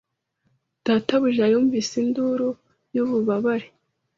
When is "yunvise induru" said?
1.53-2.49